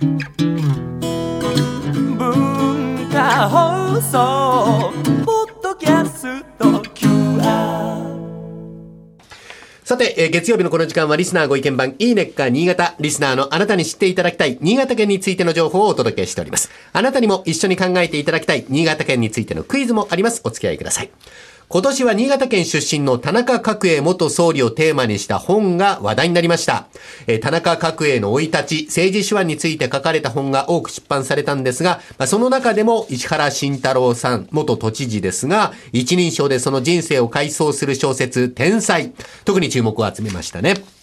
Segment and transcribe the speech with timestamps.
[0.00, 0.18] 文
[3.10, 4.92] 化放送
[5.24, 8.06] ポッドキャスト QR
[9.82, 16.70] さて、えー月曜日のこの時間はリスナーご意見番いいねっか新潟、リスナーのあなたに知っていただきたい新潟県についての情報をお届けしております。
[16.92, 20.42] あなたにも一緒に考えていただきたい新潟県についてのクイズもあります。
[20.44, 21.10] お付き合いください。
[21.70, 26.86] 今年は新潟県出身の田中角栄元総理をテーマにした本が話題になりました。
[27.26, 39.12] え田中角栄の生い立ち、政治手腕について書かれた本が多く出版されたんですが、まその中でも石原慎太郎さん、元都知事ですが、一人称でその人生を回想する小説、天才。
[39.44, 40.97] 特に注目を集めましたね。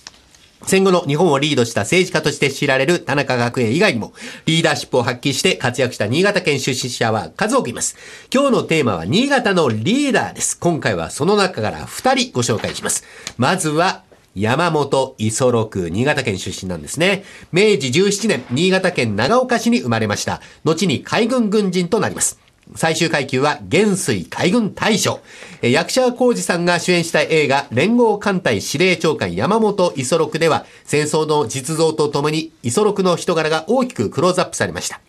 [0.64, 4.14] 戦後の日本をリードした政治家として知られる田中角栄以外にも、
[4.46, 7.96] リーダーシップを発揮して活躍した新潟県出身者は数多くいます。
[8.34, 10.58] 今日のテーマは新潟のリーダーです。
[10.58, 13.04] 今回はその中から2人ご紹介します。
[13.38, 14.04] まずは、
[14.36, 17.24] 山本五十六、新潟県出身なんですね。
[17.54, 20.42] 明治17年、新潟県長岡市に生まれました。
[20.66, 22.45] 後に海軍軍人となります。
[22.74, 25.20] 最終階級は元帥海軍大将。
[25.62, 35.00] 役者浩二さんが主演した映画連合艦隊司令長官山本五十六では戦争の実像とともに五十六の人柄が大きくクローズアップされました。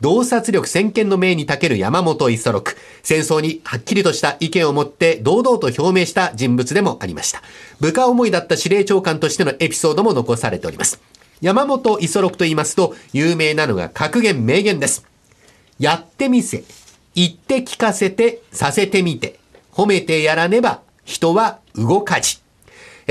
[0.00, 2.76] 洞察力先見の明に長ける山本五十六。
[3.02, 7.42] 戦争にはっきりとした意見を持って堂々と表明した人物でもありました。
[7.80, 11.00] 部下思いだった司令長官としてのエピソードも残されております。
[11.40, 15.06] 山本五十六と言いますと有名なのが格言名言です。
[15.78, 16.64] やってみせ。
[17.16, 19.40] 言って聞かせて、させてみて。
[19.72, 22.38] 褒めてやらねば、人は動かじ。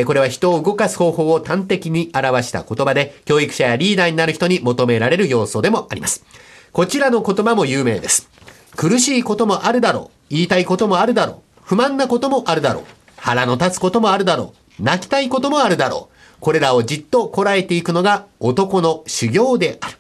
[0.05, 6.23] これは人を動かす方法を端的に表した言葉で、教育者やリーダーになる人に求められる要素でもあります。
[6.71, 8.29] こちらの言葉も有名です。
[8.75, 10.17] 苦しいこともあるだろう。
[10.29, 11.61] 言いたいこともあるだろう。
[11.63, 12.83] 不満なこともあるだろう。
[13.15, 14.83] 腹の立つこともあるだろう。
[14.83, 16.15] 泣きたいこともあるだろう。
[16.41, 19.97] これらをじっとこらえていくのが男の修行である。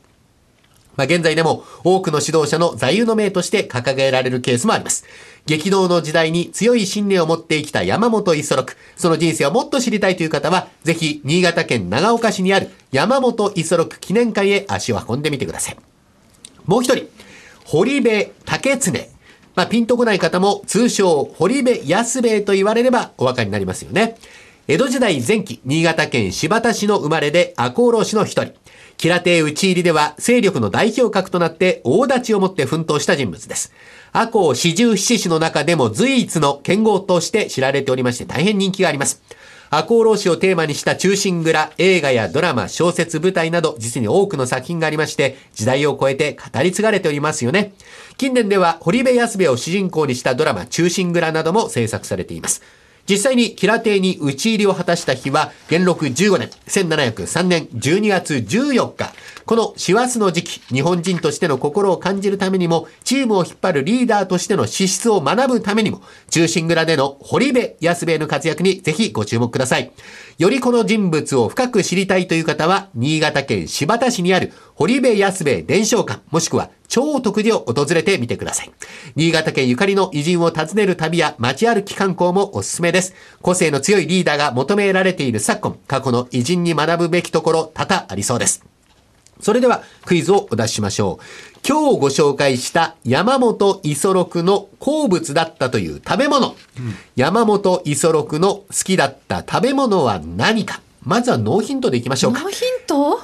[0.97, 5.05] まあ、現在でも多くの指導者の座右の銘として掲げられるケースもあります。
[5.45, 8.75] 激動の時代に強い信念を持って生きた山本五十六。
[8.95, 15.77] その人生をもっと知りたいという方は、ぜひ新潟県長岡市にある山本五十六記念会へ足を運んでみてください。
[16.65, 17.07] もう一人、
[17.63, 18.91] 堀部竹常。
[19.55, 24.17] まあ、ピンとこない方も通称、堀部安兵衛と言われればお分かりになりますよね。
[24.67, 28.53] 江戸時代前期、新潟県新発田市の生まれで赤穂浪士の一人。
[28.97, 33.73] キラテ打ち入りでは勢力の代表格となって大立ちをもって奮闘した人物です。
[34.11, 39.21] 赤穂四十七士の中でも随一の剣豪として知られておりまして大変人気があります。
[39.69, 47.73] 赤穂浪士をテーマにした中心蔵、映画やドラマ、小説、舞台など実に多くの作品がありまして、時代を超えて語り継がれておりますよね。
[48.17, 52.61] 近年では堀部安部を主人公にしたドラマ、中心蔵なども制作されています。
[53.07, 59.13] 実際にキラ亭に討ち入りを果たした日は、元禄15年、1703年12月14日。
[59.45, 66.01] この師走の時期、日本人としての心を感じるためにも、チームを引っ張るリーダーとしての資質を学ぶためにも、
[66.31, 69.91] 中心蔵での堀部安部への活躍にぜひご注目ください。
[70.39, 78.71] よりこの人物を深く知りたいという方は、新潟県新発田市にある堀部安部伝承館、もしくは超特寺を訪れてみてください。
[79.15, 83.13] 新潟県ゆかりの偉人を訪ねる旅や街歩き観光もおすすめです。
[83.41, 88.65] 個性の強いリーダーが求められている昨今、過去の偉人に学ぶべきところ多々ありそうです。
[89.39, 91.25] それではクイズをお出ししましょう。
[91.65, 96.55] 今日ご紹介した山本五十六の好物だったという食べ物。
[97.15, 100.81] 山本五十六の好きだった食べ物は何か？
[101.05, 102.51] まずはノーヒントでいきましょうかノー。
[102.51, 103.19] ヒント？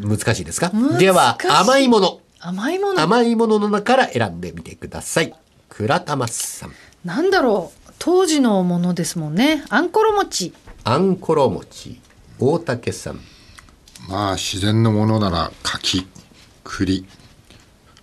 [0.00, 0.70] 難しいですか？
[0.72, 2.20] 難しいでは甘いもの。
[2.40, 5.34] 甘いもの甘いものの中から選んでみてください。
[5.68, 6.72] 倉玉さん。
[7.04, 10.52] なんだろう当時のものですもんねあんころ餅
[10.84, 12.00] あんころ餅。
[12.38, 13.20] 大竹さん。
[14.08, 16.06] まあ自然のものなら柿
[16.64, 17.04] 栗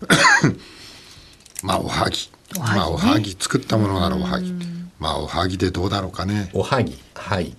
[1.63, 4.51] まあおはぎおはぎねまあおはぎ作ったものならおはぎ
[4.99, 6.97] まあおはぎでどうだろうかねおはぎ。
[7.15, 7.55] はい。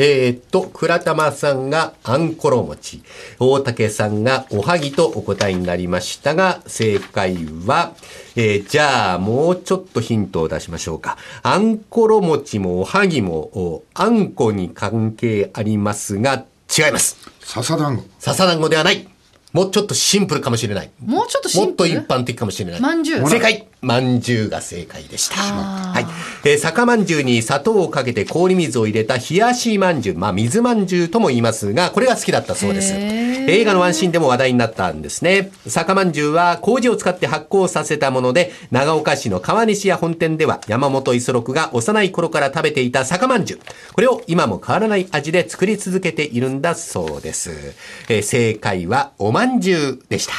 [0.00, 3.02] えー、っと、倉玉さんがあんころ餅。
[3.40, 7.34] 大竹さんがおはぎとお答えになりましたが、正解
[7.66, 7.94] は、
[8.36, 11.18] えーじゃあ、もうちょっとヒントを出しましょうか。
[11.42, 16.44] あんころ餅もおはぎも、おあんこに関係ありますが、
[16.78, 17.16] 違います。
[17.40, 19.08] 笹団子笹団子ではない。
[19.52, 20.90] もうちょっとシンプルかもしれない。
[21.04, 21.94] もうちょっとシンプル？
[21.94, 22.80] もっと一般的かもしれない。
[22.80, 23.26] まんじゅう？
[23.26, 23.66] 正解。
[23.80, 25.36] まんじゅうが正解でした。
[25.38, 26.06] あはい。
[26.44, 30.18] えー酒まんじゅうに砂糖をかけて氷水を入れた冷やしまんじゅう。
[30.18, 32.92] まあ、水まんじゅうとも言いますが、これが好きだったそうです。
[32.94, 35.50] 映画のワンシーンでも話題になったんですね。
[35.66, 43.60] 酒まんじゅうは麹を使って発酵させたもので、長岡市の川西屋本店では山本五十六が幼い頃から食べていた酒まんじゅう。
[43.94, 47.74] これを今も変わらない味で作り続けているんだそうです。
[48.08, 50.32] えー正解はおまんじゅうでした。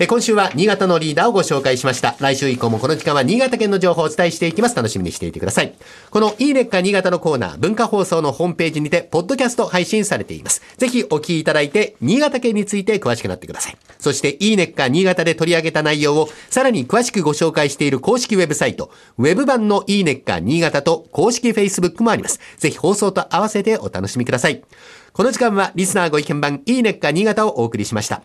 [0.00, 2.16] え今週は新潟のリーダーをご紹介しました。
[2.18, 4.74] 来週以降もこの時間は新潟県の情報をお伝えしていきます。
[4.74, 5.72] 楽しみにしていてください。
[6.10, 10.60] このいいねっか新潟のコーナー、文化放送のホームページにて、ポッドキャスト配信されています。
[10.76, 13.76] ぜひお聞きいただいて、新潟県について詳しくなってください。
[14.00, 22.40] そして、いいねっか新潟で取り上げた内容を、さらに詳しくご紹介している公式ウェブサイト、ウェブ版のいいねっか新潟と公式 Facebook もあります。
[22.58, 24.64] ぜひ放送と合わせてお楽しみください。
[25.12, 28.22] この時間はリスナーご意見番いいねっか新潟をお送りしました。